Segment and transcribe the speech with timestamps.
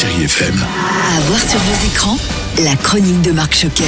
[0.00, 0.54] Chérie FM.
[0.54, 2.16] À voir sur vos écrans,
[2.62, 3.82] la chronique de Marc Choquet.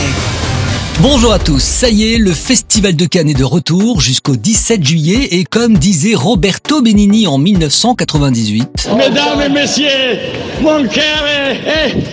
[0.99, 4.85] Bonjour à tous, ça y est, le Festival de Cannes est de retour jusqu'au 17
[4.85, 8.91] juillet et comme disait Roberto Benigni en 1998...
[8.97, 10.19] Mesdames et messieurs,
[10.61, 11.40] mon cœur est,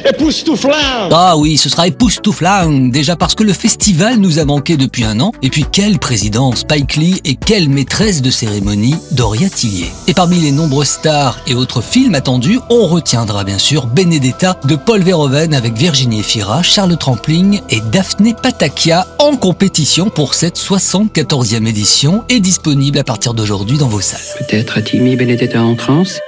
[0.05, 1.09] époustouflant.
[1.11, 5.19] Ah oui, ce sera époustouflant, déjà parce que le festival nous a manqué depuis un
[5.19, 9.91] an, et puis quel président Spike Lee et quelle maîtresse de cérémonie Doria Tillier.
[10.07, 14.75] Et parmi les nombreuses stars et autres films attendus, on retiendra bien sûr Benedetta de
[14.75, 18.87] Paul Verhoeven avec Virginie Efira, Charles Trampling et Daphné Pataki
[19.19, 24.21] en compétition pour cette 74e édition est disponible à partir d'aujourd'hui dans vos salles.
[24.39, 26.19] Peut-être a-t-il mis Benedetta en transe?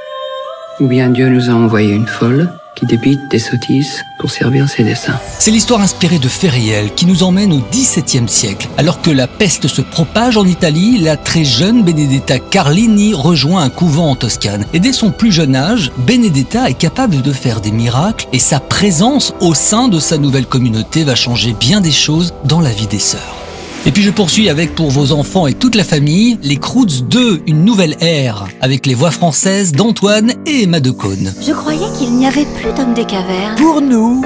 [0.80, 4.84] Ou bien Dieu nous a envoyé une folle qui débite des sottises pour servir ses
[4.84, 5.20] desseins.
[5.38, 8.70] C'est l'histoire inspirée de réels qui nous emmène au XVIIe siècle.
[8.78, 13.70] Alors que la peste se propage en Italie, la très jeune Benedetta Carlini rejoint un
[13.70, 14.66] couvent en Toscane.
[14.74, 18.62] Et dès son plus jeune âge, Benedetta est capable de faire des miracles et sa
[18.62, 22.88] présence au sein de sa nouvelle communauté va changer bien des choses dans la vie
[22.88, 23.39] des sœurs.
[23.86, 27.44] Et puis je poursuis avec pour vos enfants et toute la famille, les Croods 2,
[27.48, 31.34] une nouvelle ère, avec les voix françaises d'Antoine et Emma Decaune.
[31.42, 33.56] Je croyais qu'il n'y avait plus d'hommes des cavernes.
[33.58, 34.24] Pour nous,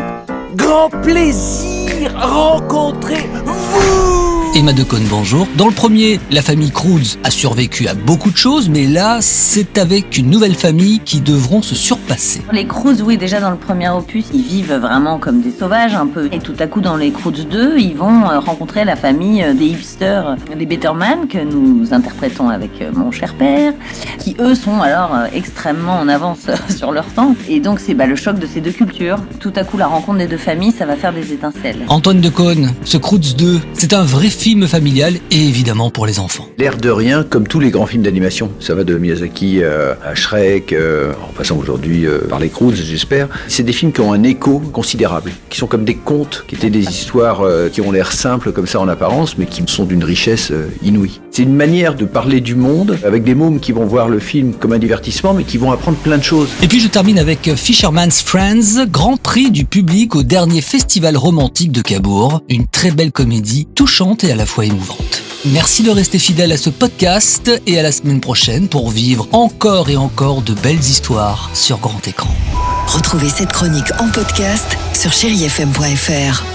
[0.56, 1.84] grand plaisir
[2.20, 4.13] rencontrer vous
[4.56, 5.48] Emma Decaune, bonjour.
[5.58, 9.80] Dans le premier, la famille Cruz a survécu à beaucoup de choses, mais là, c'est
[9.80, 12.44] avec une nouvelle famille qui devront se surpasser.
[12.52, 16.06] Les Cruz, oui, déjà dans le premier opus, ils vivent vraiment comme des sauvages un
[16.06, 16.30] peu.
[16.32, 19.56] Et tout à coup, dans les Cruz 2, ils vont euh, rencontrer la famille euh,
[19.56, 23.74] des hipsters, les Betterman, que nous interprétons avec euh, mon cher père,
[24.20, 27.36] qui eux sont alors extrêmement en avance sur leur temps.
[27.50, 29.18] Et donc, c'est bah, le choc de ces deux cultures.
[29.40, 31.86] Tout à coup, la rencontre des deux familles, ça va faire des étincelles.
[31.88, 36.46] Antoine Decaune, ce Cruz 2, c'est un vrai film familial et évidemment pour les enfants.
[36.58, 40.16] L'air de rien, comme tous les grands films d'animation, ça va de Miyazaki euh, à
[40.16, 43.30] Shrek, euh, en passant aujourd'hui euh, par les Croods, j'espère.
[43.48, 46.70] C'est des films qui ont un écho considérable, qui sont comme des contes, qui étaient
[46.70, 47.42] des histoires
[47.72, 50.52] qui ont l'air simples comme ça en apparence, mais qui sont d'une richesse
[50.84, 51.22] inouïe.
[51.36, 54.54] C'est une manière de parler du monde avec des mômes qui vont voir le film
[54.54, 56.50] comme un divertissement, mais qui vont apprendre plein de choses.
[56.62, 61.72] Et puis je termine avec Fisherman's Friends, grand prix du public au dernier festival romantique
[61.72, 62.44] de Cabourg.
[62.50, 65.24] Une très belle comédie, touchante et à la fois émouvante.
[65.46, 69.90] Merci de rester fidèle à ce podcast et à la semaine prochaine pour vivre encore
[69.90, 72.30] et encore de belles histoires sur grand écran.
[72.86, 76.53] Retrouvez cette chronique en podcast sur chérifm.fr.